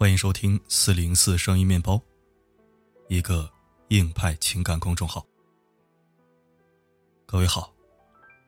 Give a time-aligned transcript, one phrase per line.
[0.00, 2.00] 欢迎收听四零四声音面包，
[3.08, 3.50] 一个
[3.88, 5.26] 硬派情感公众号。
[7.26, 7.74] 各位好，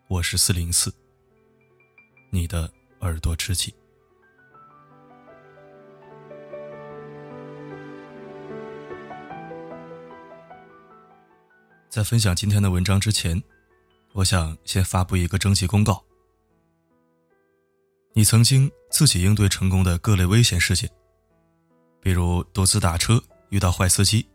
[0.06, 0.94] 我是四零四，
[2.30, 3.74] 你的耳朵知己。
[11.88, 13.42] 在分享今天的文章之前，
[14.12, 16.04] 我想先发布一个征集公告：
[18.12, 20.88] 你曾经自己应对成功的各类危险事件。
[22.02, 24.26] 比如独自打车遇到坏司机，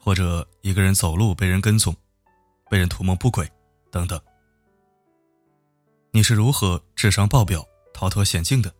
[0.00, 1.94] 或者一个人走路被人跟踪，
[2.70, 3.50] 被人图谋不轨，
[3.90, 4.18] 等等。
[6.10, 8.72] 你是如何智商爆表、逃脱险境的？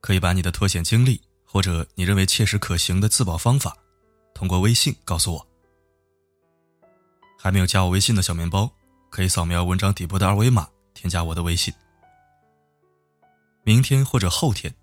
[0.00, 3.76] 可以把你的脱险经历或者你认为切实可行的自保方法，
[4.32, 5.46] 通过微信告诉我。
[7.38, 8.70] 还没有加我微信的小面包，
[9.10, 11.74] 可以扫描文章底部的二维码添加我的微信。
[13.64, 14.74] 明天或者后天。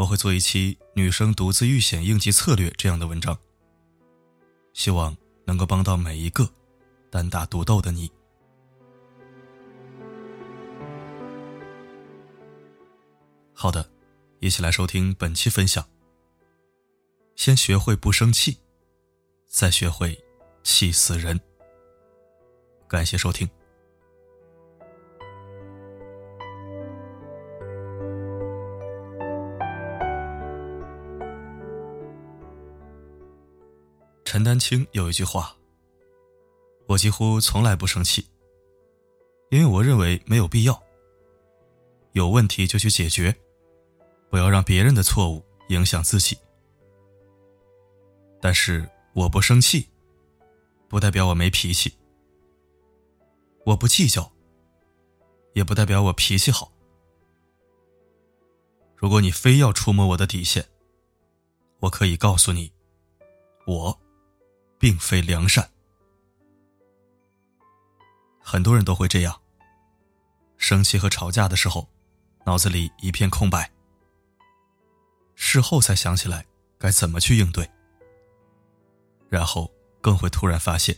[0.00, 3.38] 我会做一期女生独自遇险应急策略这样的文章，
[4.72, 6.50] 希望能够帮到每一个
[7.10, 8.10] 单打独斗的你。
[13.52, 13.86] 好的，
[14.38, 15.86] 一起来收听本期分享。
[17.36, 18.56] 先学会不生气，
[19.48, 20.18] 再学会
[20.62, 21.38] 气死人。
[22.88, 23.46] 感谢收听。
[34.32, 35.56] 陈丹青有一句话
[36.86, 38.24] ：“我几乎从来不生气，
[39.50, 40.82] 因为我认为没有必要。
[42.12, 43.34] 有问题就去解决，
[44.30, 46.38] 不要让别人的错误影响自己。
[48.40, 49.88] 但是我不生气，
[50.88, 51.90] 不代表我没脾气；
[53.66, 54.30] 我不计较，
[55.54, 56.70] 也不代表我脾气好。
[58.94, 60.64] 如果你非要触摸我的底线，
[61.80, 62.72] 我可以告诉你，
[63.66, 64.00] 我。”
[64.80, 65.68] 并非良善，
[68.40, 69.38] 很多人都会这样。
[70.56, 71.86] 生气和吵架的时候，
[72.46, 73.70] 脑子里一片空白，
[75.34, 76.46] 事后才想起来
[76.78, 77.70] 该怎么去应对，
[79.28, 79.70] 然后
[80.00, 80.96] 更会突然发现，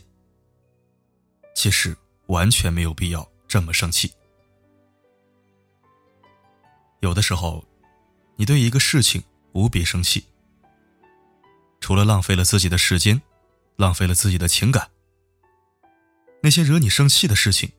[1.53, 1.93] 其实
[2.27, 4.09] 完全没有必要这么生气。
[7.01, 7.65] 有的时候，
[8.37, 10.25] 你对一个事情无比生气，
[11.81, 13.21] 除了浪费了自己的时间。
[13.75, 14.89] 浪费了自己的情感。
[16.41, 17.71] 那些惹你生气的事情，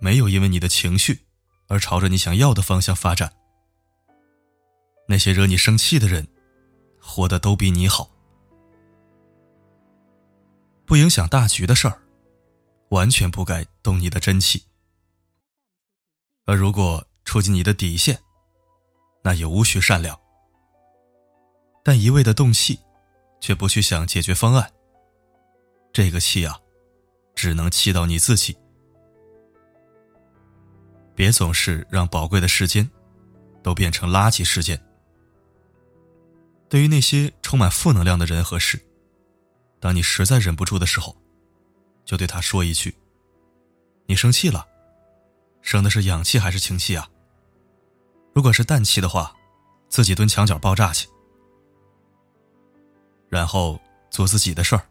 [0.00, 1.26] 没有因为你的情绪
[1.68, 3.32] 而朝着你想要的方向发展。
[5.06, 6.26] 那些惹你生气的人，
[7.00, 8.10] 活得都比你好。
[10.86, 12.02] 不影响大局的事儿，
[12.90, 14.64] 完全不该动你的真气。
[16.46, 18.20] 而如果触及你的底线，
[19.22, 20.18] 那也无需善良。
[21.82, 22.80] 但一味的动气，
[23.40, 24.72] 却不去想解决方案。
[25.94, 26.58] 这个气啊，
[27.36, 28.56] 只能气到你自己。
[31.14, 32.90] 别总是让宝贵的时间
[33.62, 34.78] 都变成垃圾时间。
[36.68, 38.76] 对于那些充满负能量的人和事，
[39.78, 41.16] 当你实在忍不住的时候，
[42.04, 42.92] 就对他说一句
[44.06, 44.66] ：“你生气了，
[45.62, 47.08] 生的是氧气还是氢气啊？
[48.34, 49.32] 如果是氮气的话，
[49.88, 51.06] 自己蹲墙角爆炸去，
[53.28, 53.80] 然后
[54.10, 54.84] 做自己的事儿。”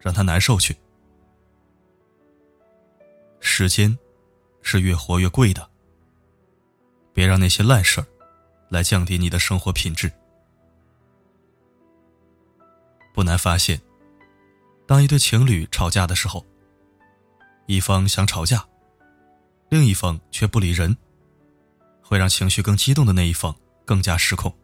[0.00, 0.76] 让他难受去。
[3.38, 3.96] 时间
[4.62, 5.70] 是越活越贵的，
[7.12, 8.06] 别让那些烂事儿
[8.68, 10.10] 来降低你的生活品质。
[13.12, 13.80] 不难发现，
[14.86, 16.44] 当一对情侣吵架的时候，
[17.66, 18.66] 一方想吵架，
[19.68, 20.96] 另一方却不理人，
[22.02, 24.54] 会让情绪更激动的那一方更加失控。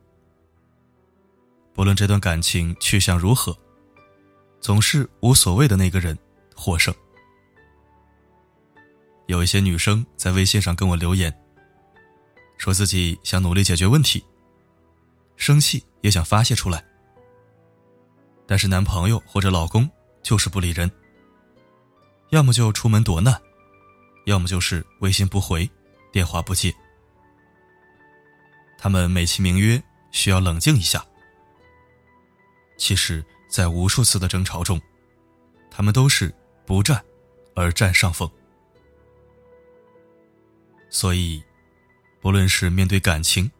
[1.74, 3.56] 不论这段感情去向如何。
[4.66, 6.18] 总是无所谓的那个人
[6.52, 6.92] 获胜。
[9.26, 11.32] 有一些女生在微信上跟我留言，
[12.58, 14.26] 说自己想努力解决问题，
[15.36, 16.84] 生气也想发泄出来，
[18.44, 19.88] 但是男朋友或者老公
[20.20, 20.90] 就是不理人，
[22.30, 23.40] 要么就出门躲难，
[24.24, 25.70] 要么就是微信不回，
[26.10, 26.74] 电话不接。
[28.76, 29.80] 他们美其名曰
[30.10, 31.06] 需要冷静一下，
[32.76, 33.24] 其实。
[33.48, 34.80] 在无数次的争吵中，
[35.70, 36.34] 他们都是
[36.64, 37.04] 不战
[37.54, 38.30] 而占上风。
[40.90, 41.42] 所以，
[42.20, 43.50] 不论是面对感情，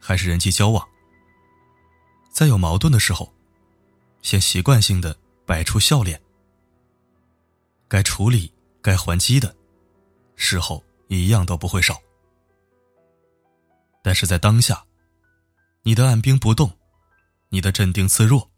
[0.00, 0.86] 还是人际交往，
[2.30, 3.32] 在有矛盾的时候，
[4.22, 6.20] 先习惯性的摆出笑脸。
[7.88, 9.54] 该处理、该还击的，
[10.36, 12.00] 事后一样都不会少。
[14.02, 14.84] 但是在当下，
[15.82, 16.78] 你的按兵不动，
[17.48, 18.50] 你的镇定自若，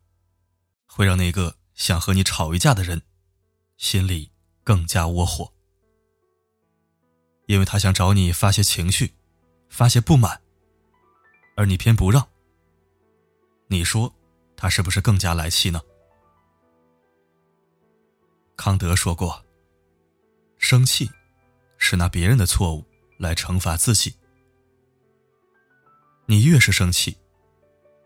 [0.94, 3.00] 会让那个想和你吵一架的人
[3.78, 4.30] 心里
[4.62, 5.50] 更加窝火，
[7.46, 9.14] 因为他想找你发泄情绪，
[9.70, 10.42] 发泄不满，
[11.56, 12.28] 而你偏不让。
[13.68, 14.14] 你说，
[14.54, 15.80] 他是不是更加来气呢？
[18.54, 19.42] 康德说过
[20.58, 21.10] ：“生气
[21.78, 22.84] 是拿别人的错误
[23.16, 24.14] 来惩罚自己。
[26.26, 27.16] 你越是生气，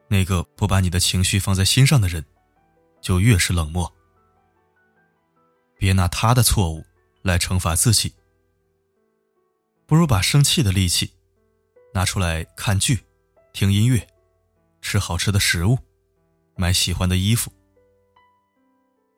[0.06, 2.25] 那个不把你的情绪放在心上的人，
[3.06, 3.94] 就越是冷漠。
[5.79, 6.85] 别拿他的错误
[7.23, 8.12] 来惩罚自己，
[9.87, 11.14] 不如把生气的力气
[11.94, 13.05] 拿出来看剧、
[13.53, 14.05] 听音乐、
[14.82, 15.79] 吃好吃的食物、
[16.56, 17.53] 买喜欢的衣服，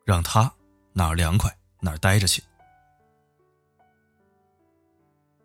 [0.05, 0.53] 让他。”
[0.93, 2.43] 哪儿凉快哪儿待着去。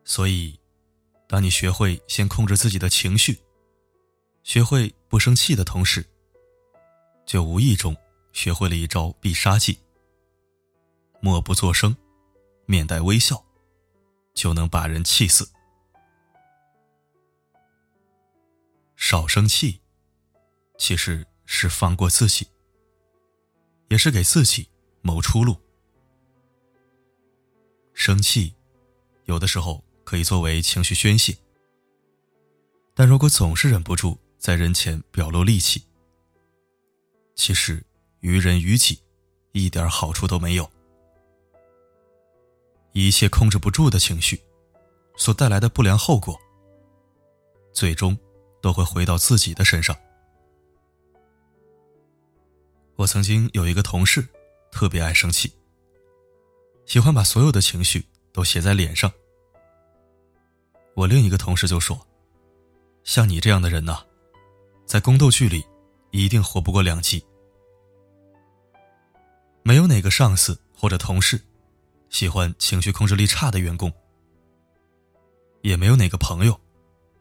[0.04, 0.58] 所以，
[1.28, 3.38] 当你学会先控制自己的情绪，
[4.42, 6.04] 学会不生气的同时，
[7.24, 7.94] 就无意中
[8.34, 9.78] 学会了一招必杀技：
[11.20, 11.96] 默不作声，
[12.66, 13.42] 面带微笑，
[14.34, 15.48] 就能把人气死。
[18.96, 19.80] 少生气，
[20.76, 22.46] 其实是放过自己，
[23.88, 24.68] 也是给自己。
[25.06, 25.60] 谋出路。
[27.92, 28.54] 生气，
[29.26, 31.36] 有的时候可以作为情绪宣泄，
[32.94, 35.84] 但如果总是忍不住在人前表露戾气，
[37.36, 37.84] 其实
[38.24, 38.98] 于人于己
[39.52, 40.66] 一点好处都没有。
[42.92, 44.42] 一切控制不住的情绪
[45.14, 46.34] 所带来的不良后果，
[47.70, 48.18] 最终
[48.62, 49.94] 都会回到自己的身上。
[52.96, 54.26] 我曾经有一个同事。
[54.72, 55.52] 特别爱生气，
[56.84, 59.08] 喜欢把所有的情绪都写在脸上。
[60.94, 61.96] 我另一个同事就说
[63.04, 64.04] ：“像你这样的人呐，
[64.84, 65.64] 在宫斗剧里
[66.10, 67.24] 一定活不过两集。
[69.74, 71.40] 没有哪个上司或者同事
[72.08, 73.92] 喜欢情绪控制力差的员工，
[75.62, 76.60] 也没有哪个朋友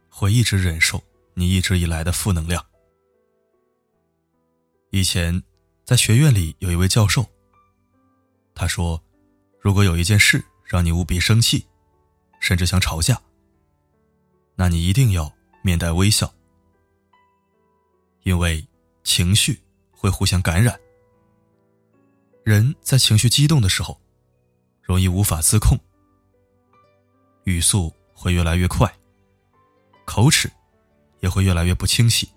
[0.08, 1.04] 会一直忍受
[1.34, 2.64] 你一直以来的负能量。”
[4.94, 5.42] 以前
[5.84, 7.26] 在学院里有一位教授。
[8.54, 9.04] 他说
[9.60, 11.66] ：“如果有一件事让你无比生气，
[12.40, 13.20] 甚至想吵架，
[14.54, 15.34] 那你一定要
[15.64, 16.32] 面带微笑，
[18.22, 18.64] 因为
[19.04, 19.60] 情绪
[19.90, 20.80] 会互相感染。
[22.44, 24.00] 人在情绪激动的时候，
[24.82, 25.78] 容易无法自控，
[27.46, 28.94] 语速会越来越快，
[30.06, 30.52] 口齿
[31.22, 32.30] 也会越来越不清晰，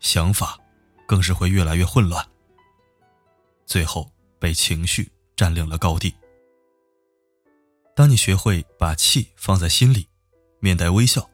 [0.00, 0.58] 想法
[1.06, 2.26] 更是会越来越混乱，
[3.66, 4.10] 最后。”
[4.40, 6.14] 被情绪占领了高地。
[7.96, 10.06] 当你学会把气放在心里，
[10.60, 11.28] 面带微笑，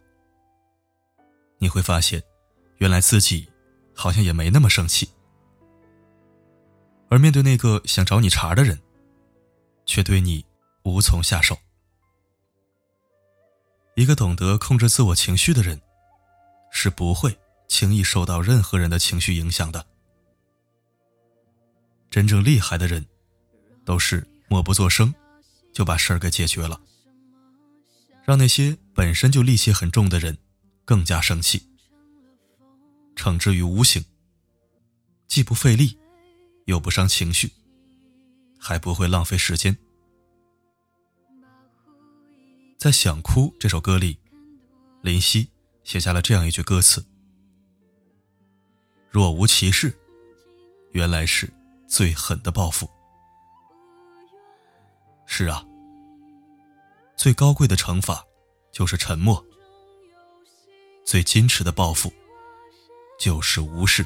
[1.58, 2.22] 你会发现，
[2.78, 3.46] 原来自己
[3.94, 5.06] 好像也没那么生气。
[7.08, 8.80] 而面对那个想找你茬的人，
[9.86, 10.44] 却对你
[10.82, 11.56] 无从下手。
[13.94, 15.80] 一个懂得控制自我情绪的人，
[16.72, 19.86] 是不会轻易受到任何人的情绪影响的。
[22.10, 23.06] 真正厉害的人，
[23.84, 25.14] 都是默不作声，
[25.72, 26.80] 就把事儿给解决了，
[28.24, 30.36] 让那些本身就戾气很重的人
[30.84, 31.68] 更加生气，
[33.14, 34.04] 惩之于无形，
[35.28, 35.98] 既不费力，
[36.64, 37.52] 又不伤情绪，
[38.58, 39.76] 还不会浪费时间。
[42.78, 44.18] 在《想哭》这首歌里，
[45.02, 45.48] 林夕
[45.82, 47.04] 写下了这样一句歌词
[49.10, 49.98] ：“若无其事，
[50.92, 51.52] 原来是。”
[51.86, 52.90] 最狠的报复。
[55.26, 55.64] 是啊，
[57.14, 58.24] 最高贵的惩罚
[58.72, 59.36] 就是沉默；
[61.04, 62.12] 最矜持的报复
[63.20, 64.04] 就是无视。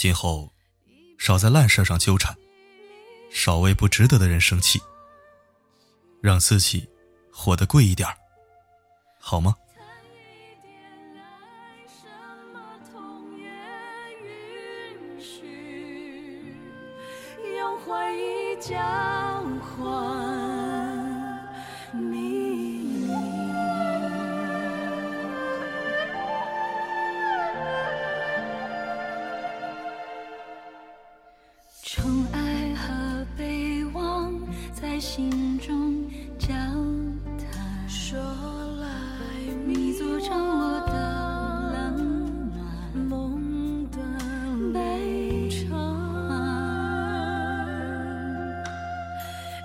[0.00, 0.52] 今后
[1.18, 2.32] 少在烂事上纠缠，
[3.32, 4.80] 少为不值得的人生气，
[6.22, 6.88] 让自己
[7.32, 8.08] 活得贵一点
[9.18, 9.56] 好吗？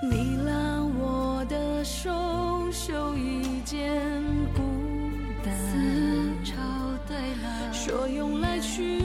[0.09, 2.09] 你拉我的手
[2.71, 4.01] 袖一件
[4.55, 4.61] 孤
[5.43, 5.93] 单。
[7.85, 9.02] 说用来去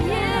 [0.00, 0.33] Yeah.